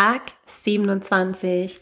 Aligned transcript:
Tag 0.00 0.32
27. 0.46 1.78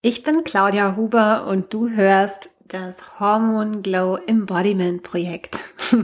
Ich 0.00 0.22
bin 0.22 0.44
Claudia 0.44 0.96
Huber 0.96 1.46
und 1.46 1.74
du 1.74 1.90
hörst 1.90 2.48
das 2.64 3.20
Hormone 3.20 3.82
Glow 3.82 4.16
Embodiment 4.16 5.02
Projekt. 5.02 5.60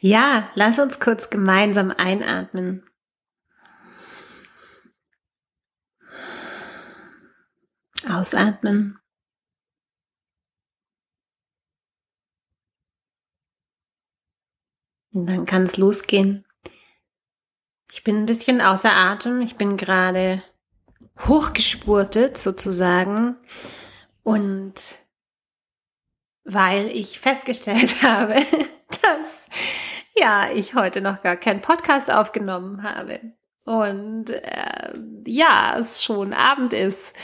ja, 0.00 0.48
lass 0.54 0.78
uns 0.78 1.00
kurz 1.00 1.30
gemeinsam 1.30 1.90
einatmen. 1.90 2.88
Ausatmen. 8.08 9.00
Und 15.10 15.26
dann 15.26 15.44
kann 15.44 15.64
es 15.64 15.76
losgehen. 15.76 16.46
Ich 17.90 18.04
bin 18.04 18.18
ein 18.18 18.26
bisschen 18.26 18.60
außer 18.60 18.94
Atem. 18.94 19.40
Ich 19.40 19.56
bin 19.56 19.76
gerade 19.76 20.40
hochgespurtet 21.26 22.38
sozusagen. 22.38 23.36
Und 24.22 24.98
weil 26.44 26.88
ich 26.88 27.18
festgestellt 27.18 28.02
habe, 28.02 28.36
dass 29.02 29.46
ja, 30.14 30.48
ich 30.52 30.74
heute 30.74 31.00
noch 31.00 31.22
gar 31.22 31.36
keinen 31.36 31.60
Podcast 31.60 32.10
aufgenommen 32.10 32.82
habe. 32.82 33.20
Und 33.64 34.30
äh, 34.30 34.92
ja, 35.26 35.76
es 35.78 36.02
schon 36.02 36.32
Abend 36.32 36.72
ist. 36.72 37.14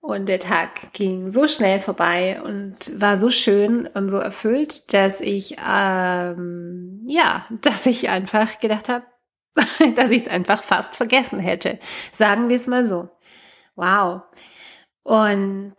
Und 0.00 0.28
der 0.28 0.40
Tag 0.40 0.92
ging 0.94 1.30
so 1.30 1.46
schnell 1.46 1.78
vorbei 1.78 2.42
und 2.42 3.00
war 3.00 3.16
so 3.16 3.30
schön 3.30 3.86
und 3.86 4.08
so 4.08 4.16
erfüllt, 4.16 4.92
dass 4.92 5.20
ich 5.20 5.58
ähm, 5.64 7.04
ja, 7.06 7.46
dass 7.60 7.86
ich 7.86 8.08
einfach 8.08 8.58
gedacht 8.58 8.88
habe, 8.88 9.04
dass 9.94 10.10
ich 10.10 10.22
es 10.22 10.28
einfach 10.28 10.62
fast 10.62 10.96
vergessen 10.96 11.38
hätte. 11.38 11.78
Sagen 12.10 12.48
wir 12.48 12.56
es 12.56 12.66
mal 12.66 12.84
so. 12.84 13.10
Wow. 13.74 14.22
Und 15.02 15.76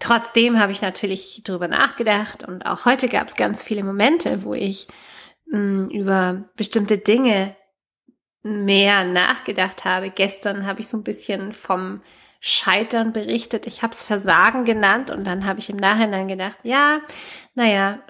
trotzdem 0.00 0.58
habe 0.58 0.72
ich 0.72 0.82
natürlich 0.82 1.42
darüber 1.44 1.68
nachgedacht 1.68 2.44
und 2.46 2.66
auch 2.66 2.84
heute 2.84 3.08
gab 3.08 3.28
es 3.28 3.36
ganz 3.36 3.62
viele 3.62 3.84
Momente, 3.84 4.44
wo 4.44 4.54
ich 4.54 4.88
mh, 5.46 5.58
hm, 5.58 5.90
über 5.90 6.44
bestimmte 6.56 6.98
Dinge 6.98 7.56
mehr 8.42 9.04
nachgedacht 9.04 9.84
habe. 9.84 10.10
Gestern 10.10 10.66
habe 10.66 10.80
ich 10.80 10.88
so 10.88 10.96
ein 10.96 11.04
bisschen 11.04 11.52
vom 11.52 12.02
Scheitern 12.40 13.12
berichtet. 13.12 13.68
Ich 13.68 13.82
habe 13.82 13.92
es 13.92 14.02
Versagen 14.02 14.64
genannt 14.64 15.10
und 15.10 15.24
dann 15.24 15.46
habe 15.46 15.60
ich 15.60 15.70
im 15.70 15.76
Nachhinein 15.76 16.26
gedacht, 16.26 16.58
ja, 16.64 17.00
naja, 17.54 18.00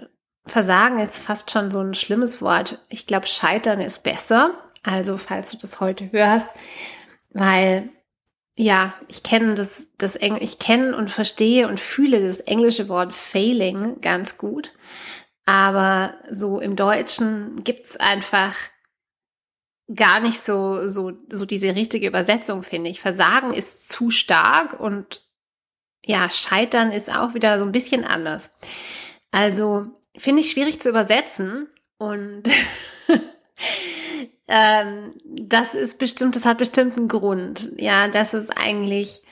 Versagen 0.47 0.99
ist 0.99 1.19
fast 1.19 1.51
schon 1.51 1.71
so 1.71 1.81
ein 1.81 1.95
schlimmes 1.95 2.41
Wort. 2.41 2.81
Ich 2.89 3.07
glaube, 3.07 3.27
Scheitern 3.27 3.81
ist 3.81 4.03
besser. 4.03 4.55
Also, 4.83 5.17
falls 5.19 5.51
du 5.53 5.59
das 5.59 5.81
heute 5.81 6.11
hörst, 6.11 6.51
weil 7.31 7.91
ja, 8.55 8.95
ich 9.09 9.23
kenne 9.23 9.55
das, 9.55 9.89
das 9.99 10.17
Engl 10.17 10.43
ich 10.43 10.59
kenne 10.59 10.97
und 10.97 11.11
verstehe 11.11 11.69
und 11.69 11.81
fühle 11.81 12.25
das 12.25 12.41
englische 12.41 12.89
Wort 12.89 13.15
Failing 13.15 14.01
ganz 14.01 14.39
gut. 14.39 14.73
Aber 15.45 16.15
so 16.31 16.61
im 16.61 16.77
Deutschen 16.77 17.65
gibt's 17.65 17.97
einfach 17.97 18.55
gar 19.95 20.21
nicht 20.21 20.41
so, 20.41 20.89
so, 20.89 21.13
so 21.31 21.45
diese 21.45 21.75
richtige 21.75 22.07
Übersetzung, 22.07 22.63
finde 22.63 22.91
ich. 22.91 23.01
Versagen 23.01 23.53
ist 23.53 23.89
zu 23.89 24.11
stark 24.11 24.79
und 24.79 25.27
ja, 26.05 26.31
Scheitern 26.31 26.93
ist 26.93 27.15
auch 27.15 27.35
wieder 27.35 27.59
so 27.59 27.65
ein 27.65 27.73
bisschen 27.73 28.05
anders. 28.05 28.51
Also 29.31 29.87
finde 30.17 30.41
ich 30.41 30.51
schwierig 30.51 30.81
zu 30.81 30.89
übersetzen 30.89 31.69
und 31.99 32.43
ähm, 34.49 35.15
das 35.25 35.75
ist 35.75 35.99
bestimmt, 35.99 36.37
das 36.37 36.45
hat 36.45 36.59
bestimmt 36.59 36.97
einen 36.97 37.09
Grund. 37.09 37.73
Ja, 37.77 38.09
das 38.09 38.35
ist 38.35 38.51
eigentlich, 38.51 39.23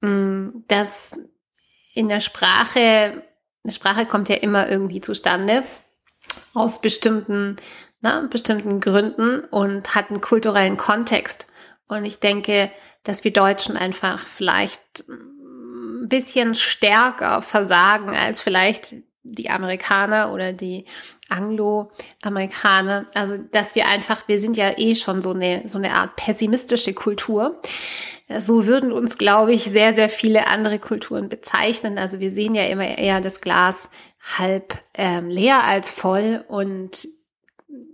mh, 0.00 0.10
mm, 0.10 0.64
dass 0.68 1.18
in 1.94 2.08
der 2.08 2.20
Sprache, 2.20 3.22
eine 3.64 3.72
Sprache 3.72 4.06
kommt 4.06 4.28
ja 4.28 4.36
immer 4.36 4.68
irgendwie 4.68 5.00
zustande 5.00 5.62
aus 6.54 6.80
bestimmten, 6.80 7.56
na, 8.00 8.22
bestimmten 8.22 8.80
Gründen 8.80 9.40
und 9.40 9.94
hat 9.94 10.10
einen 10.10 10.20
kulturellen 10.20 10.76
Kontext. 10.76 11.46
Und 11.88 12.04
ich 12.04 12.20
denke, 12.20 12.70
dass 13.04 13.24
wir 13.24 13.32
Deutschen 13.32 13.76
einfach 13.76 14.26
vielleicht 14.26 15.04
ein 15.08 16.08
bisschen 16.08 16.54
stärker 16.54 17.42
versagen 17.42 18.10
als 18.10 18.40
vielleicht 18.40 18.94
die 19.24 19.50
Amerikaner 19.50 20.32
oder 20.32 20.52
die 20.52 20.84
Anglo-Amerikaner. 21.28 23.06
Also, 23.14 23.36
dass 23.36 23.74
wir 23.74 23.86
einfach, 23.86 24.26
wir 24.28 24.40
sind 24.40 24.56
ja 24.56 24.76
eh 24.76 24.94
schon 24.94 25.22
so 25.22 25.32
eine, 25.32 25.62
so 25.66 25.78
eine 25.78 25.94
Art 25.94 26.16
pessimistische 26.16 26.92
Kultur. 26.92 27.60
So 28.38 28.66
würden 28.66 28.92
uns, 28.92 29.18
glaube 29.18 29.52
ich, 29.52 29.64
sehr, 29.64 29.94
sehr 29.94 30.08
viele 30.08 30.48
andere 30.48 30.78
Kulturen 30.78 31.28
bezeichnen. 31.28 31.98
Also, 31.98 32.20
wir 32.20 32.30
sehen 32.30 32.54
ja 32.54 32.64
immer 32.64 32.98
eher 32.98 33.20
das 33.20 33.40
Glas 33.40 33.88
halb 34.38 34.74
ähm, 34.94 35.28
leer 35.28 35.64
als 35.64 35.90
voll 35.90 36.44
und 36.48 37.08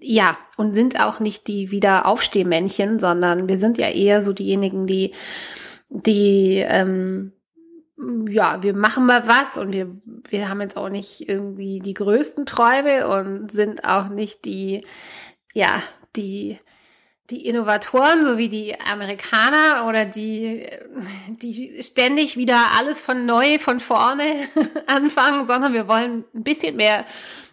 ja, 0.00 0.37
und 0.56 0.75
sind 0.75 1.00
auch 1.00 1.21
nicht 1.21 1.47
die 1.49 1.71
Wiederaufstehmännchen, 1.71 2.99
sondern 2.99 3.49
wir 3.49 3.59
sind 3.59 3.78
ja 3.78 3.88
eher 3.88 4.22
so 4.22 4.33
diejenigen, 4.33 4.87
die, 4.87 5.15
die, 5.88 6.65
ähm, 6.67 7.33
ja, 8.28 8.62
wir 8.62 8.75
machen 8.75 9.06
mal 9.06 9.27
was 9.27 9.59
und 9.59 9.72
wir, 9.72 9.88
wir 10.29 10.49
haben 10.49 10.61
jetzt 10.61 10.77
auch 10.77 10.89
nicht 10.89 11.29
irgendwie 11.29 11.79
die 11.79 11.95
größten 11.95 12.47
Träume 12.47 13.09
und 13.09 13.51
sind 13.51 13.84
auch 13.84 14.09
nicht 14.09 14.45
die, 14.45 14.84
ja, 15.53 15.83
die, 16.17 16.59
die 17.31 17.47
Innovatoren, 17.47 18.25
so 18.25 18.39
wie 18.39 18.49
die 18.49 18.79
Amerikaner 18.81 19.87
oder 19.89 20.05
die, 20.06 20.67
die 21.29 21.83
ständig 21.83 22.37
wieder 22.37 22.73
alles 22.79 23.01
von 23.01 23.27
neu, 23.27 23.59
von 23.59 23.81
vorne 23.81 24.25
anfangen, 24.87 25.47
sondern 25.47 25.73
wir 25.73 25.89
wollen 25.89 26.25
ein 26.35 26.43
bisschen 26.43 26.77
mehr 26.77 27.05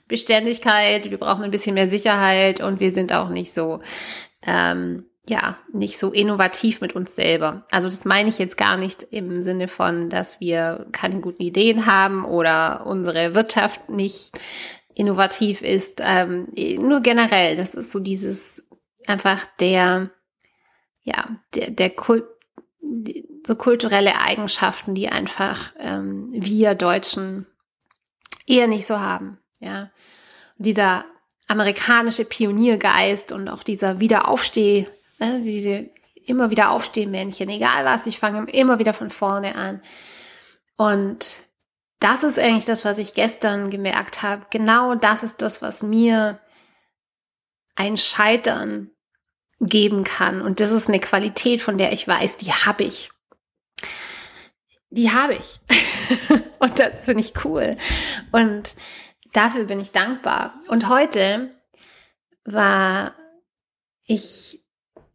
Beständigkeit, 0.08 1.09
wir 1.09 1.18
brauchen 1.18 1.44
ein 1.44 1.52
bisschen 1.52 1.74
mehr 1.74 1.90
Sicherheit 1.90 2.62
und 2.62 2.80
wir 2.80 2.92
sind 2.92 3.12
auch 3.12 3.30
nicht 3.30 3.53
so, 3.53 3.80
ähm, 4.46 5.06
ja, 5.28 5.58
nicht 5.74 5.97
so 5.97 6.12
innovativ 6.12 6.81
mit 6.81 6.94
uns 6.94 7.16
selber. 7.16 7.66
Also 7.72 7.90
das 7.90 8.06
meine 8.06 8.30
ich 8.30 8.38
jetzt 8.38 8.58
gar 8.58 8.78
nicht 8.78 9.03
im 9.09 9.41
Sinne 9.41 9.68
von, 9.68 10.09
dass 10.09 10.40
wir 10.40 10.86
keine 10.91 11.19
guten 11.19 11.41
Ideen 11.41 11.88
haben 11.88 12.25
oder 12.25 12.86
unsere 12.86 13.34
Wirtschaft 13.34 13.90
nicht 13.90 14.38
innovativ 14.94 15.62
ist. 15.62 16.02
Ähm, 16.03 16.47
nur 16.80 17.02
generell, 17.02 17.56
das 17.56 17.74
ist 17.74 17.91
so 17.91 18.00
dieses 18.00 18.68
einfach 19.08 19.46
der, 19.59 20.12
ja, 21.03 21.25
der, 21.56 21.72
der 21.72 21.90
Kult, 21.90 22.25
so 23.47 23.56
kulturelle 23.56 24.19
Eigenschaften, 24.19 24.94
die 24.94 25.09
einfach 25.09 25.74
ähm, 25.80 26.28
wir 26.31 26.75
Deutschen 26.75 27.47
eher 28.46 28.68
nicht 28.68 28.85
so 28.85 29.00
haben. 29.00 29.40
Ja, 29.59 29.90
und 30.58 30.66
dieser 30.66 31.06
amerikanische 31.47 32.25
Pioniergeist 32.25 33.31
und 33.31 33.50
auch 33.50 33.64
dieser 33.64 34.00
Wiederaufsteh 34.00 34.88
Ne, 35.20 35.42
diese 35.44 35.90
immer 36.26 36.50
wieder 36.50 36.72
aufstehen 36.72 37.12
Männchen, 37.12 37.50
egal 37.50 37.86
was, 37.86 38.08
ich 38.08 38.20
fange 38.20 38.50
immer 38.52 38.80
wieder 38.80 38.94
von 38.94 39.09
vorne 39.09 39.56
an. 39.56 39.81
Und 40.78 41.40
das 42.00 42.24
ist 42.24 42.38
eigentlich 42.38 42.66
das, 42.66 42.84
was 42.84 42.98
ich 42.98 43.14
gestern 43.14 43.70
gemerkt 43.70 44.22
habe. 44.22 44.46
Genau 44.50 44.96
das 44.96 45.24
ist 45.24 45.42
das, 45.42 45.62
was 45.62 45.84
mir 45.84 46.40
ein 47.76 47.98
Scheitern 47.98 48.92
geben 49.59 50.03
kann. 50.03 50.42
Und 50.42 50.59
das 50.59 50.72
ist 50.72 50.90
eine 50.90 51.00
Qualität, 51.00 51.62
von 51.62 51.78
der 51.78 51.94
ich 51.94 52.08
weiß, 52.08 52.38
die 52.38 52.52
habe 52.52 52.84
ich. 52.84 53.12
Die 54.90 55.12
habe 55.12 55.36
ich. 55.36 55.59
und 56.59 56.80
das 56.80 57.06
finde 57.06 57.22
ich 57.22 57.46
cool. 57.46 57.76
Und 58.32 58.76
dafür 59.34 59.66
bin 59.66 59.80
ich 59.80 59.92
dankbar. 59.92 60.53
Und 60.68 60.90
heute 60.90 61.56
war 62.44 63.16
ich 64.06 64.65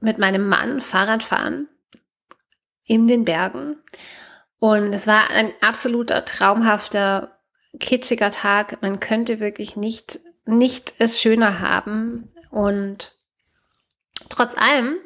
mit 0.00 0.18
meinem 0.18 0.48
Mann 0.48 0.80
Fahrrad 0.80 1.22
fahren 1.22 1.68
in 2.84 3.06
den 3.06 3.24
Bergen. 3.24 3.76
Und 4.58 4.92
es 4.92 5.06
war 5.06 5.30
ein 5.30 5.52
absoluter 5.60 6.24
traumhafter, 6.24 7.38
kitschiger 7.78 8.30
Tag. 8.30 8.82
Man 8.82 9.00
könnte 9.00 9.40
wirklich 9.40 9.76
nicht, 9.76 10.20
nicht 10.44 10.94
es 10.98 11.20
schöner 11.20 11.60
haben. 11.60 12.28
Und 12.50 13.12
trotz 14.28 14.56
allem 14.56 14.96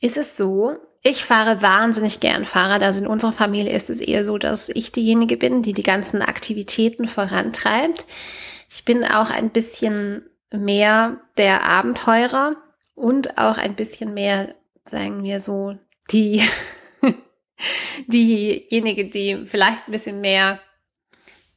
ist 0.00 0.16
es 0.16 0.36
so, 0.36 0.76
ich 1.02 1.24
fahre 1.24 1.62
wahnsinnig 1.62 2.18
gern 2.18 2.44
Fahrrad. 2.44 2.82
Also 2.82 3.02
in 3.02 3.06
unserer 3.06 3.32
Familie 3.32 3.72
ist 3.72 3.90
es 3.90 4.00
eher 4.00 4.24
so, 4.24 4.38
dass 4.38 4.68
ich 4.70 4.90
diejenige 4.90 5.36
bin, 5.36 5.62
die 5.62 5.72
die 5.72 5.84
ganzen 5.84 6.22
Aktivitäten 6.22 7.06
vorantreibt. 7.06 8.04
Ich 8.68 8.84
bin 8.84 9.04
auch 9.04 9.30
ein 9.30 9.50
bisschen 9.50 10.28
mehr 10.50 11.20
der 11.36 11.62
Abenteurer 11.62 12.56
und 12.96 13.38
auch 13.38 13.58
ein 13.58 13.76
bisschen 13.76 14.14
mehr, 14.14 14.56
sagen 14.84 15.22
wir 15.22 15.38
so, 15.38 15.78
die, 16.10 16.42
diejenige, 18.08 19.04
die 19.08 19.46
vielleicht 19.46 19.86
ein 19.86 19.92
bisschen 19.92 20.20
mehr 20.20 20.58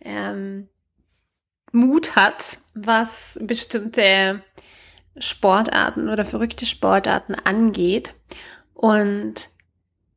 ähm, 0.02 0.70
Mut 1.72 2.16
hat, 2.16 2.60
was 2.74 3.40
bestimmte 3.42 4.44
Sportarten 5.18 6.10
oder 6.10 6.26
verrückte 6.26 6.66
Sportarten 6.66 7.36
angeht. 7.36 8.14
Und 8.74 9.50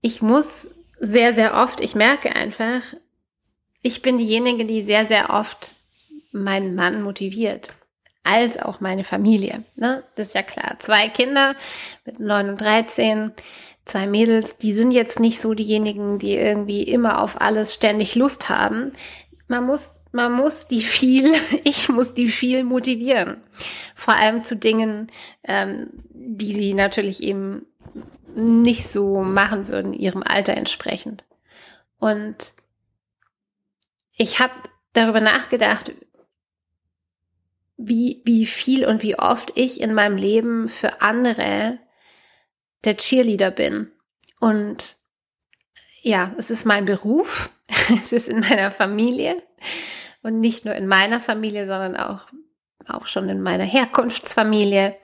ich 0.00 0.22
muss 0.22 0.70
sehr, 0.98 1.34
sehr 1.34 1.54
oft, 1.54 1.80
ich 1.80 1.94
merke 1.94 2.34
einfach, 2.34 2.82
ich 3.80 4.02
bin 4.02 4.19
diejenige, 4.19 4.64
die 4.64 4.82
sehr, 4.82 5.06
sehr 5.06 5.30
oft 5.30 5.74
meinen 6.32 6.74
Mann 6.74 7.02
motiviert, 7.02 7.72
als 8.24 8.58
auch 8.58 8.80
meine 8.80 9.04
Familie. 9.04 9.64
Ne? 9.76 10.02
Das 10.14 10.28
ist 10.28 10.34
ja 10.34 10.42
klar. 10.42 10.76
Zwei 10.78 11.08
Kinder 11.08 11.56
mit 12.04 12.20
9 12.20 12.50
und 12.50 12.60
13, 12.60 13.32
zwei 13.84 14.06
Mädels, 14.06 14.56
die 14.58 14.72
sind 14.72 14.92
jetzt 14.92 15.20
nicht 15.20 15.40
so 15.40 15.54
diejenigen, 15.54 16.19
die 16.19 16.34
irgendwie 16.34 16.82
immer 16.82 17.20
auf 17.20 17.40
alles 17.40 17.74
ständig 17.74 18.14
Lust 18.14 18.48
haben. 18.48 18.92
Man 19.48 19.66
muss, 19.66 20.00
man 20.12 20.32
muss 20.32 20.69
die 20.69 20.82
viel, 20.82 21.32
ich 21.64 21.88
muss 21.88 22.14
die 22.14 22.28
viel 22.28 22.64
motivieren. 22.64 23.38
Vor 23.94 24.14
allem 24.14 24.44
zu 24.44 24.56
Dingen, 24.56 25.08
ähm, 25.44 25.90
die 26.10 26.52
sie 26.52 26.74
natürlich 26.74 27.22
eben 27.22 27.66
nicht 28.34 28.88
so 28.88 29.22
machen 29.22 29.69
würden, 29.69 29.92
ihrem 29.92 30.22
Alter 30.22 30.56
entsprechend. 30.56 31.24
Und 31.98 32.54
ich 34.16 34.40
habe 34.40 34.52
darüber 34.92 35.20
nachgedacht, 35.20 35.92
wie, 37.88 38.23
wie 38.25 38.46
viel 38.46 38.87
und 38.87 39.02
wie 39.02 39.19
oft 39.19 39.52
ich 39.55 39.81
in 39.81 39.94
meinem 39.94 40.17
Leben 40.17 40.69
für 40.69 41.00
andere 41.02 41.79
der 42.84 42.96
Cheerleader 42.96 43.50
bin. 43.50 43.93
Und 44.40 44.96
ja, 46.02 46.34
es 46.37 46.50
ist 46.50 46.64
mein 46.64 46.84
Beruf, 46.84 47.50
es 48.02 48.12
ist 48.12 48.29
in 48.29 48.40
meiner 48.40 48.70
Familie 48.70 49.37
und 50.23 50.40
nicht 50.40 50.64
nur 50.64 50.75
in 50.75 50.87
meiner 50.87 51.20
Familie, 51.20 51.67
sondern 51.67 51.96
auch, 51.96 52.26
auch 52.88 53.06
schon 53.06 53.29
in 53.29 53.43
meiner 53.43 53.64
Herkunftsfamilie. 53.64 54.96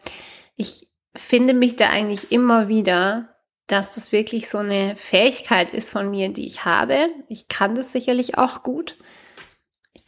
Ich 0.57 0.89
finde 1.15 1.55
mich 1.55 1.77
da 1.77 1.89
eigentlich 1.89 2.33
immer 2.33 2.69
wieder, 2.69 3.35
dass 3.67 3.95
das 3.95 4.13
wirklich 4.13 4.49
so 4.49 4.59
eine 4.59 4.97
Fähigkeit 4.97 5.75
ist 5.75 5.91
von 5.91 6.11
mir, 6.11 6.31
die 6.31 6.47
ich 6.47 6.65
habe. 6.65 7.09
Ich 7.29 7.49
kann 7.49 7.75
das 7.75 7.93
sicherlich 7.93 8.39
auch 8.39 8.63
gut. 8.63 8.97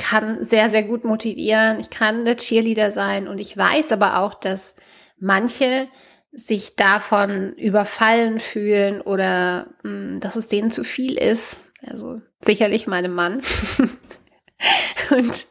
Kann 0.01 0.43
sehr, 0.43 0.69
sehr 0.71 0.83
gut 0.83 1.05
motivieren. 1.05 1.79
Ich 1.79 1.91
kann 1.91 2.25
der 2.25 2.37
Cheerleader 2.37 2.91
sein. 2.91 3.29
Und 3.29 3.39
ich 3.39 3.57
weiß 3.57 3.93
aber 3.93 4.19
auch, 4.21 4.35
dass 4.35 4.75
manche 5.19 5.89
sich 6.33 6.77
davon 6.77 7.53
überfallen 7.55 8.39
fühlen 8.39 9.01
oder 9.01 9.67
mh, 9.83 9.91
hm, 9.91 10.21
dass 10.21 10.37
es 10.37 10.49
denen 10.49 10.71
zu 10.71 10.85
viel 10.85 11.19
ist. 11.19 11.61
Also 11.87 12.21
sicherlich 12.45 12.87
meinem 12.87 13.13
Mann. 13.13 13.41
und, 15.11 15.47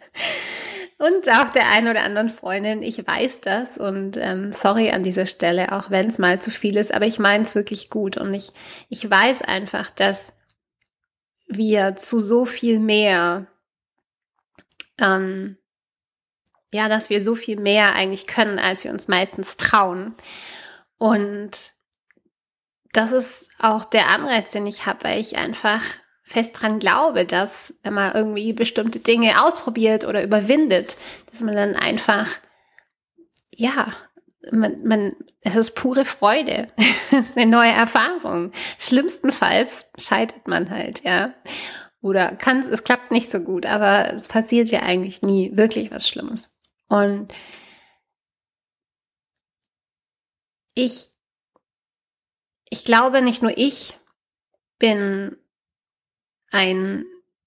und 0.98 1.30
auch 1.30 1.50
der 1.50 1.72
einen 1.72 1.90
oder 1.90 2.04
anderen 2.04 2.30
Freundin. 2.30 2.82
Ich 2.82 3.06
weiß 3.06 3.42
das 3.42 3.78
und 3.78 4.18
ähm, 4.18 4.52
sorry 4.54 4.92
an 4.92 5.04
dieser 5.04 5.26
Stelle, 5.26 5.72
auch 5.74 5.90
wenn 5.90 6.08
es 6.08 6.18
mal 6.18 6.42
zu 6.42 6.52
viel 6.52 6.78
ist, 6.78 6.94
aber 6.94 7.06
ich 7.06 7.20
meine 7.20 7.44
es 7.44 7.56
wirklich 7.56 7.90
gut 7.90 8.18
und 8.18 8.34
ich, 8.34 8.52
ich 8.90 9.10
weiß 9.10 9.42
einfach, 9.42 9.92
dass 9.92 10.34
wir 11.48 11.96
zu 11.96 12.20
so 12.20 12.46
viel 12.46 12.80
mehr 12.80 13.48
ähm, 15.02 15.58
ja, 16.72 16.88
dass 16.88 17.10
wir 17.10 17.24
so 17.24 17.36
viel 17.36 17.60
mehr 17.60 17.96
eigentlich 17.96 18.28
können, 18.28 18.60
als 18.60 18.84
wir 18.84 18.92
uns 18.92 19.08
meistens 19.08 19.58
trauen. 19.58 20.14
Und 20.98 21.74
das 22.94 23.12
ist 23.12 23.50
auch 23.60 23.86
der 23.86 24.10
Anreiz, 24.10 24.52
den 24.52 24.66
ich 24.66 24.86
habe, 24.86 25.04
weil 25.04 25.20
ich 25.20 25.38
einfach 25.38 25.82
fest 26.24 26.62
dran 26.62 26.78
glaube, 26.78 27.26
dass 27.26 27.74
wenn 27.82 27.94
man 27.94 28.14
irgendwie 28.14 28.54
bestimmte 28.54 29.00
Dinge 29.00 29.44
ausprobiert 29.44 30.06
oder 30.06 30.24
überwindet, 30.24 30.96
dass 31.32 31.42
man 31.42 31.56
dann 31.56 31.76
einfach, 31.76 32.28
ja, 33.52 33.88
man, 34.52 34.84
man, 34.84 35.16
es 35.42 35.56
ist 35.56 35.72
pure 35.72 36.06
Freude. 36.06 36.68
es 37.12 37.30
ist 37.30 37.38
eine 37.38 37.50
neue 37.50 37.72
Erfahrung. 37.72 38.52
Schlimmstenfalls 38.78 39.88
scheitert 39.98 40.48
man 40.48 40.70
halt, 40.70 41.04
ja. 41.04 41.34
Oder 42.02 42.36
kann, 42.36 42.60
es 42.60 42.84
klappt 42.84 43.12
nicht 43.12 43.30
so 43.30 43.40
gut, 43.42 43.66
aber 43.66 44.14
es 44.14 44.28
passiert 44.28 44.70
ja 44.70 44.82
eigentlich 44.84 45.22
nie 45.22 45.56
wirklich 45.56 45.92
was 45.92 46.08
Schlimmes. 46.08 46.58
Und 46.88 47.34
ich, 50.76 51.10
ich 52.70 52.86
glaube, 52.86 53.22
nicht 53.22 53.44
nur 53.44 53.58
ich 53.58 53.98
bin 54.78 55.36
ein, 56.52 57.06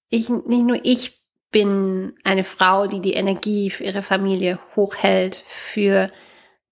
ich, 0.09 0.29
nicht 0.29 0.65
nur 0.65 0.79
ich 0.83 1.23
bin 1.51 2.15
eine 2.23 2.43
Frau, 2.43 2.87
die 2.87 3.01
die 3.01 3.13
Energie 3.13 3.69
für 3.69 3.83
ihre 3.83 4.01
Familie 4.01 4.59
hochhält, 4.75 5.35
für 5.35 6.11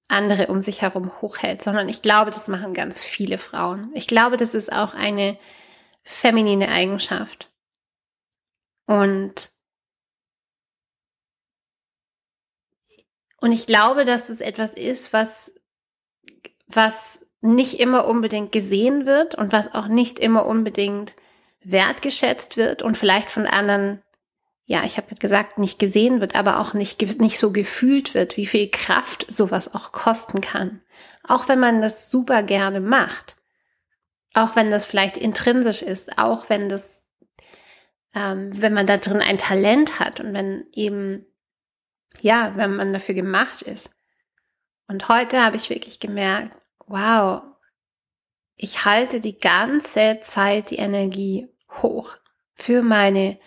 andere 0.07 0.47
um 0.47 0.59
sich 0.59 0.81
herum 0.81 1.21
hochhält, 1.21 1.61
sondern 1.61 1.89
ich 1.89 2.01
glaube, 2.01 2.31
das 2.31 2.47
machen 2.47 2.73
ganz 2.73 3.01
viele 3.01 3.37
Frauen. 3.37 3.91
Ich 3.95 4.07
glaube, 4.07 4.37
das 4.37 4.53
ist 4.53 4.71
auch 4.71 4.93
eine 4.93 5.37
feminine 6.03 6.69
Eigenschaft. 6.69 7.50
Und, 8.91 9.51
und 13.37 13.51
ich 13.51 13.65
glaube, 13.65 14.05
dass 14.05 14.29
es 14.29 14.41
etwas 14.41 14.73
ist, 14.73 15.13
was 15.13 15.53
was 16.75 17.25
nicht 17.41 17.79
immer 17.79 18.05
unbedingt 18.05 18.51
gesehen 18.51 19.05
wird 19.05 19.35
und 19.35 19.51
was 19.51 19.73
auch 19.73 19.87
nicht 19.87 20.19
immer 20.19 20.45
unbedingt 20.45 21.15
wertgeschätzt 21.63 22.57
wird 22.57 22.81
und 22.81 22.97
vielleicht 22.97 23.29
von 23.29 23.47
anderen, 23.47 24.01
ja, 24.65 24.83
ich 24.83 24.97
habe 24.97 25.15
gesagt, 25.15 25.57
nicht 25.57 25.79
gesehen 25.79 26.21
wird, 26.21 26.35
aber 26.35 26.59
auch 26.59 26.73
nicht, 26.73 27.01
nicht 27.19 27.39
so 27.39 27.51
gefühlt 27.51 28.13
wird, 28.13 28.37
wie 28.37 28.45
viel 28.45 28.69
Kraft 28.69 29.25
sowas 29.29 29.73
auch 29.73 29.91
kosten 29.91 30.41
kann. 30.41 30.81
Auch 31.27 31.47
wenn 31.47 31.59
man 31.59 31.81
das 31.81 32.09
super 32.09 32.43
gerne 32.43 32.79
macht. 32.79 33.35
Auch 34.33 34.55
wenn 34.55 34.71
das 34.71 34.85
vielleicht 34.85 35.17
intrinsisch 35.17 35.81
ist, 35.81 36.17
auch 36.17 36.49
wenn 36.49 36.69
das, 36.69 37.00
ähm, 38.13 38.49
wenn 38.61 38.73
man 38.73 38.87
da 38.87 38.97
drin 38.97 39.21
ein 39.21 39.37
Talent 39.37 39.99
hat 39.99 40.19
und 40.19 40.33
wenn 40.33 40.65
eben, 40.73 41.25
ja, 42.21 42.53
wenn 42.55 42.75
man 42.75 42.93
dafür 42.93 43.15
gemacht 43.15 43.61
ist. 43.61 43.89
Und 44.87 45.07
heute 45.07 45.43
habe 45.43 45.55
ich 45.55 45.69
wirklich 45.69 45.99
gemerkt, 45.99 46.57
wow, 46.87 47.43
ich 48.55 48.85
halte 48.85 49.21
die 49.21 49.37
ganze 49.37 50.19
Zeit 50.21 50.69
die 50.69 50.77
Energie 50.77 51.47
hoch 51.81 52.17
für 52.53 52.83
meine, 52.83 53.39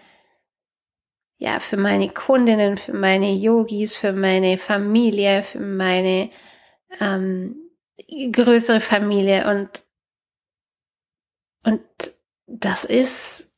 ja, 1.36 1.60
für 1.60 1.76
meine 1.76 2.08
Kundinnen, 2.08 2.76
für 2.76 2.94
meine 2.94 3.32
Yogis, 3.32 3.96
für 3.96 4.12
meine 4.12 4.58
Familie, 4.58 5.42
für 5.42 5.60
meine 5.60 6.30
ähm, 7.00 7.70
größere 8.32 8.80
Familie 8.80 9.48
und, 9.48 9.84
und 11.64 11.82
das 12.46 12.84
ist, 12.84 13.53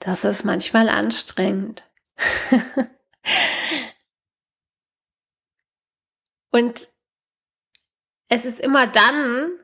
das 0.00 0.24
ist 0.24 0.44
manchmal 0.44 0.88
anstrengend. 0.88 1.84
und 6.50 6.88
es 8.28 8.44
ist 8.44 8.60
immer 8.60 8.86
dann 8.86 9.58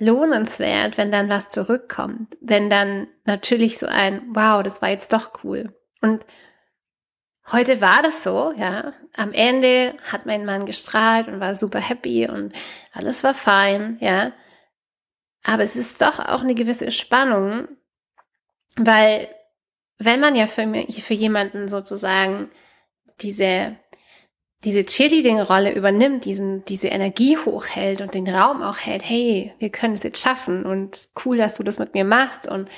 lohnenswert, 0.00 0.96
wenn 0.96 1.12
dann 1.12 1.28
was 1.28 1.48
zurückkommt, 1.48 2.36
wenn 2.40 2.70
dann 2.70 3.06
natürlich 3.26 3.78
so 3.78 3.86
ein, 3.86 4.22
wow, 4.34 4.62
das 4.62 4.80
war 4.80 4.88
jetzt 4.88 5.12
doch 5.12 5.44
cool. 5.44 5.74
Und 6.00 6.24
heute 7.52 7.80
war 7.80 8.02
das 8.02 8.24
so, 8.24 8.52
ja. 8.56 8.94
Am 9.14 9.32
Ende 9.32 9.94
hat 10.10 10.24
mein 10.24 10.46
Mann 10.46 10.64
gestrahlt 10.64 11.28
und 11.28 11.40
war 11.40 11.54
super 11.54 11.80
happy 11.80 12.28
und 12.28 12.54
alles 12.92 13.22
war 13.22 13.34
fein, 13.34 13.98
ja. 14.00 14.32
Aber 15.42 15.62
es 15.62 15.76
ist 15.76 16.00
doch 16.00 16.18
auch 16.18 16.40
eine 16.42 16.54
gewisse 16.54 16.90
Spannung, 16.90 17.68
weil 18.76 19.28
wenn 19.98 20.20
man 20.20 20.34
ja 20.34 20.46
für, 20.46 20.86
für 20.90 21.14
jemanden 21.14 21.68
sozusagen 21.68 22.50
diese 23.20 23.76
diese 24.64 24.84
Cheerleading-Rolle 24.84 25.74
übernimmt, 25.74 26.26
diesen, 26.26 26.64
diese 26.66 26.88
Energie 26.88 27.38
hochhält 27.38 28.02
und 28.02 28.12
den 28.14 28.28
Raum 28.28 28.62
auch 28.62 28.78
hält, 28.78 29.02
hey, 29.08 29.54
wir 29.58 29.70
können 29.70 29.94
es 29.94 30.02
jetzt 30.02 30.20
schaffen 30.20 30.66
und 30.66 31.08
cool, 31.24 31.38
dass 31.38 31.56
du 31.56 31.62
das 31.62 31.78
mit 31.78 31.94
mir 31.94 32.04
machst 32.04 32.46
und 32.46 32.68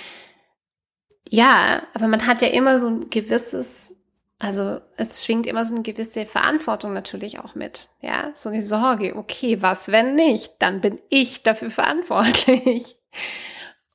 ja, 1.28 1.82
aber 1.94 2.08
man 2.08 2.26
hat 2.26 2.42
ja 2.42 2.48
immer 2.48 2.78
so 2.78 2.88
ein 2.88 3.10
gewisses, 3.10 3.94
also 4.42 4.80
es 4.96 5.24
schwingt 5.24 5.46
immer 5.46 5.64
so 5.64 5.72
eine 5.72 5.84
gewisse 5.84 6.26
Verantwortung 6.26 6.92
natürlich 6.92 7.38
auch 7.38 7.54
mit, 7.54 7.90
ja, 8.00 8.32
so 8.34 8.48
eine 8.48 8.60
Sorge, 8.60 9.14
okay, 9.14 9.62
was 9.62 9.92
wenn 9.92 10.16
nicht, 10.16 10.54
dann 10.58 10.80
bin 10.80 11.00
ich 11.10 11.44
dafür 11.44 11.70
verantwortlich. 11.80 12.96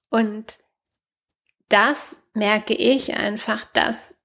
Und 0.09 0.57
das 1.67 2.21
merke 2.33 2.73
ich 2.73 3.17
einfach, 3.17 3.65
dass 3.65 4.15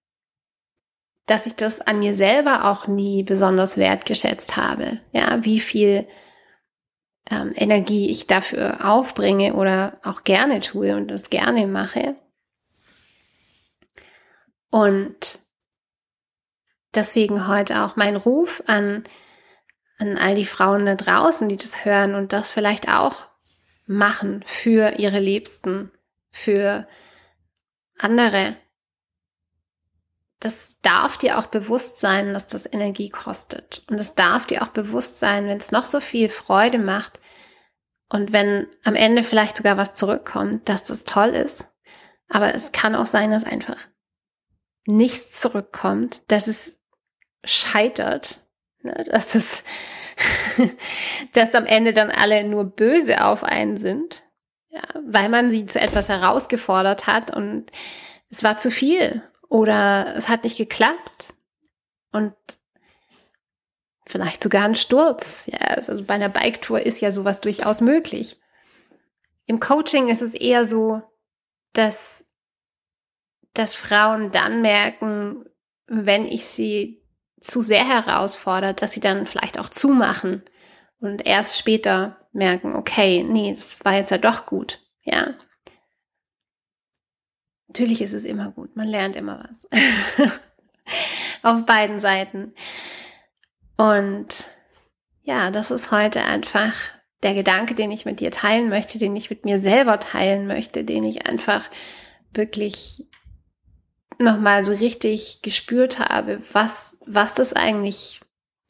dass 1.27 1.47
ich 1.47 1.55
das 1.55 1.81
an 1.81 2.01
mir 2.01 2.17
selber 2.17 2.71
auch 2.71 2.89
nie 2.89 3.23
besonders 3.23 3.77
wertgeschätzt 3.77 4.57
habe. 4.57 5.01
Ja, 5.13 5.45
wie 5.45 5.61
viel 5.61 6.07
ähm, 7.31 7.53
Energie 7.55 8.11
ich 8.11 8.27
dafür 8.27 8.89
aufbringe 8.91 9.55
oder 9.55 10.01
auch 10.03 10.25
gerne 10.25 10.61
tue 10.61 10.95
und 10.97 11.09
das 11.09 11.31
gerne 11.31 11.69
mache. 11.69 12.17
Und 14.71 15.39
deswegen 16.95 17.49
heute 17.49 17.83
auch 17.83 17.97
mein 17.97 18.17
Ruf 18.17 18.63
an 18.67 19.05
an 20.03 20.19
all 20.19 20.35
die 20.35 20.45
Frauen 20.45 20.85
da 20.85 20.97
draußen, 20.97 21.49
die 21.49 21.57
das 21.57 21.85
hören 21.85 22.15
und 22.15 22.33
das 22.33 22.51
vielleicht 22.51 22.89
auch 22.89 23.29
machen 23.87 24.43
für 24.47 24.99
ihre 24.99 25.21
Liebsten, 25.21 25.91
für 26.31 26.89
andere. 27.99 28.57
Das 30.41 30.79
darf 30.83 31.17
dir 31.19 31.39
auch 31.39 31.47
bewusst 31.47 31.99
sein, 31.99 32.33
dass 32.33 32.49
das 32.49 32.67
Energie 32.71 33.11
kostet. 33.11 33.85
Und 33.89 34.01
es 34.01 34.15
darf 34.15 34.47
dir 34.47 34.63
auch 34.63 34.69
bewusst 34.69 35.19
sein, 35.19 35.47
wenn 35.47 35.59
es 35.59 35.71
noch 35.71 35.87
so 35.87 36.01
viel 36.01 36.29
Freude 36.29 36.79
macht 36.79 37.21
und 38.09 38.33
wenn 38.33 38.67
am 38.83 38.97
Ende 38.97 39.23
vielleicht 39.23 39.57
sogar 39.57 39.77
was 39.77 39.95
zurückkommt, 39.95 40.69
dass 40.69 40.83
das 40.83 41.05
toll 41.05 41.31
ist. 41.31 41.69
Aber 42.29 42.55
es 42.55 42.73
kann 42.73 42.97
auch 42.97 43.07
sein, 43.07 43.31
dass 43.31 43.45
einfach 43.45 43.77
nichts 44.85 45.41
zurückkommt, 45.41 46.23
dass 46.27 46.49
es 46.49 46.82
scheitert, 47.45 48.41
ne, 48.83 49.05
dass 49.11 49.35
es, 49.35 49.65
dass 51.33 51.55
am 51.55 51.67
Ende 51.67 51.93
dann 51.93 52.11
alle 52.11 52.45
nur 52.45 52.65
böse 52.65 53.25
auf 53.25 53.45
einen 53.45 53.77
sind, 53.77 54.25
ja, 54.69 54.83
weil 55.07 55.29
man 55.29 55.51
sie 55.51 55.67
zu 55.67 55.81
etwas 55.81 56.09
herausgefordert 56.09 57.07
hat 57.07 57.35
und 57.35 57.71
es 58.31 58.43
war 58.43 58.57
zu 58.57 58.71
viel 58.71 59.23
oder 59.49 60.15
es 60.17 60.29
hat 60.29 60.45
nicht 60.45 60.57
geklappt 60.57 61.35
und 62.13 62.35
vielleicht 64.07 64.43
sogar 64.43 64.65
ein 64.65 64.75
Sturz. 64.75 65.47
Ja, 65.47 65.59
also 65.59 66.05
bei 66.05 66.15
einer 66.15 66.29
Biketour 66.29 66.81
ist 66.81 67.01
ja 67.01 67.11
sowas 67.11 67.41
durchaus 67.41 67.81
möglich. 67.81 68.39
Im 69.47 69.61
Coaching 69.61 70.09
ist 70.09 70.23
es 70.23 70.35
eher 70.35 70.65
so, 70.65 71.03
dass, 71.73 72.25
dass 73.55 73.75
Frauen 73.75 74.31
dann 74.31 74.63
merken, 74.63 75.45
wenn 75.87 76.25
ich 76.25 76.47
sie 76.47 77.02
zu 77.43 77.61
sehr 77.61 77.87
herausfordert, 77.87 78.83
dass 78.83 78.93
sie 78.93 79.01
dann 79.01 79.27
vielleicht 79.27 79.59
auch 79.59 79.69
zumachen 79.69 80.43
und 81.01 81.27
erst 81.27 81.59
später 81.59 82.17
merken, 82.33 82.75
okay, 82.75 83.23
nee, 83.23 83.53
das 83.53 83.85
war 83.85 83.95
jetzt 83.95 84.11
ja 84.11 84.19
doch 84.19 84.47
gut, 84.47 84.81
ja. 85.03 85.35
Natürlich 87.67 88.03
ist 88.03 88.13
es 88.13 88.25
immer 88.25 88.51
gut, 88.51 88.77
man 88.77 88.87
lernt 88.87 89.17
immer 89.17 89.49
was. 89.49 89.69
Auf 91.43 91.65
beiden 91.67 91.99
Seiten. 91.99 92.55
Und 93.77 94.47
ja, 95.23 95.51
das 95.51 95.71
ist 95.71 95.91
heute 95.91 96.23
einfach 96.23 96.75
der 97.23 97.35
Gedanke, 97.35 97.75
den 97.75 97.91
ich 97.91 98.05
mit 98.05 98.21
dir 98.21 98.31
teilen 98.31 98.69
möchte, 98.69 98.99
den 98.99 99.17
ich 99.17 99.31
mit 99.31 99.45
mir 99.45 99.59
selber 99.59 99.99
teilen 100.01 100.47
möchte, 100.47 100.85
den 100.85 101.05
ich 101.05 101.27
einfach 101.27 101.69
wirklich 102.35 103.09
nochmal 104.23 104.63
so 104.65 104.73
richtig 104.73 105.43
gespürt 105.43 105.99
habe, 105.99 106.41
was, 106.53 106.97
was 107.07 107.35
das 107.35 107.53
eigentlich, 107.53 108.21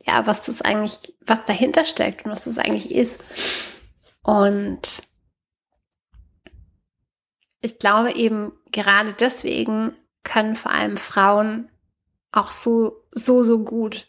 ja, 0.05 0.27
was 0.27 0.47
das 0.47 0.63
eigentlich, 0.63 1.15
was 1.21 1.45
dahinter 1.45 1.85
steckt 1.85 2.25
und 2.25 2.33
was 2.33 2.45
das 2.45 2.59
eigentlich 2.59 2.91
ist. 2.91 3.21
Und 4.23 5.03
ich 7.61 7.79
glaube 7.79 8.13
eben 8.15 8.53
gerade 8.73 9.13
deswegen 9.13 9.97
können 10.25 10.55
vor 10.55 10.73
allem 10.73 10.97
Frauen 10.97 11.69
auch 12.33 12.53
so, 12.53 13.05
so, 13.13 13.43
so 13.43 13.65
gut 13.65 14.09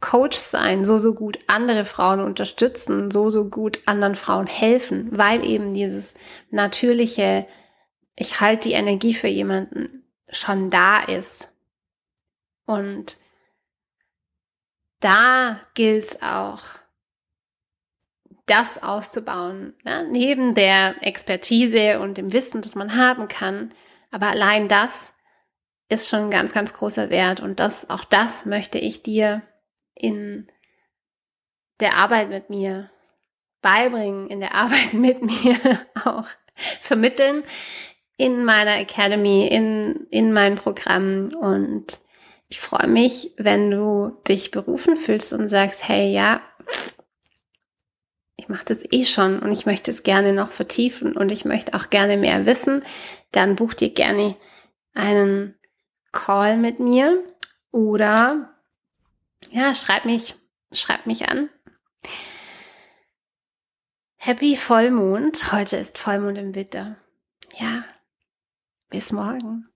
Coach 0.00 0.36
sein, 0.36 0.84
so, 0.84 0.98
so 0.98 1.14
gut 1.14 1.38
andere 1.46 1.86
Frauen 1.86 2.20
unterstützen, 2.20 3.10
so, 3.10 3.30
so 3.30 3.48
gut 3.48 3.80
anderen 3.86 4.14
Frauen 4.14 4.46
helfen, 4.46 5.08
weil 5.16 5.42
eben 5.44 5.72
dieses 5.72 6.12
natürliche, 6.50 7.46
ich 8.14 8.40
halte 8.40 8.68
die 8.68 8.74
Energie 8.74 9.14
für 9.14 9.28
jemanden 9.28 10.03
schon 10.36 10.70
da 10.70 11.00
ist. 11.00 11.50
Und 12.66 13.18
da 15.00 15.58
gilt 15.74 16.04
es 16.04 16.22
auch, 16.22 16.62
das 18.46 18.82
auszubauen, 18.82 19.74
ne? 19.84 20.06
neben 20.10 20.54
der 20.54 21.02
Expertise 21.02 22.00
und 22.00 22.18
dem 22.18 22.32
Wissen, 22.32 22.60
das 22.60 22.74
man 22.74 22.96
haben 22.96 23.28
kann. 23.28 23.72
Aber 24.10 24.28
allein 24.28 24.68
das 24.68 25.14
ist 25.88 26.08
schon 26.08 26.24
ein 26.24 26.30
ganz, 26.30 26.52
ganz 26.52 26.74
großer 26.74 27.10
Wert. 27.10 27.40
Und 27.40 27.58
das, 27.58 27.88
auch 27.88 28.04
das 28.04 28.44
möchte 28.44 28.78
ich 28.78 29.02
dir 29.02 29.42
in 29.94 30.46
der 31.80 31.96
Arbeit 31.96 32.28
mit 32.28 32.50
mir 32.50 32.90
beibringen, 33.62 34.28
in 34.28 34.40
der 34.40 34.54
Arbeit 34.54 34.92
mit 34.92 35.22
mir 35.22 35.56
auch 36.04 36.26
vermitteln, 36.80 37.42
in 38.16 38.44
meiner 38.44 38.78
Academy, 38.78 39.46
in, 39.48 40.06
in 40.10 40.32
meinen 40.32 40.56
Programmen 40.56 41.34
und 41.34 41.98
ich 42.48 42.60
freue 42.60 42.86
mich, 42.86 43.32
wenn 43.36 43.70
du 43.70 44.16
dich 44.28 44.50
berufen 44.50 44.96
fühlst 44.96 45.32
und 45.32 45.48
sagst, 45.48 45.88
hey, 45.88 46.12
ja, 46.12 46.40
ich 48.36 48.48
mache 48.48 48.64
das 48.66 48.84
eh 48.92 49.06
schon 49.06 49.38
und 49.40 49.50
ich 49.52 49.66
möchte 49.66 49.90
es 49.90 50.02
gerne 50.02 50.32
noch 50.32 50.50
vertiefen 50.50 51.16
und 51.16 51.32
ich 51.32 51.44
möchte 51.44 51.74
auch 51.74 51.90
gerne 51.90 52.16
mehr 52.16 52.46
wissen, 52.46 52.84
dann 53.32 53.56
buch 53.56 53.74
dir 53.74 53.90
gerne 53.90 54.36
einen 54.92 55.58
Call 56.12 56.56
mit 56.56 56.78
mir 56.78 57.24
oder 57.72 58.54
ja, 59.50 59.74
schreib 59.74 60.04
mich, 60.04 60.36
schreib 60.72 61.06
mich 61.06 61.28
an. 61.28 61.48
Happy 64.16 64.56
Vollmond. 64.56 65.52
Heute 65.52 65.76
ist 65.76 65.98
Vollmond 65.98 66.38
im 66.38 66.54
Witter. 66.54 66.96
Ja, 67.58 67.84
bis 68.94 69.10
morgen. 69.10 69.66